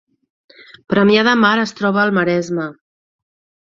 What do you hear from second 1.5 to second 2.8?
es troba al Maresme